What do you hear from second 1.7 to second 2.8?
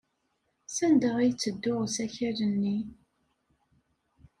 usakal-nni?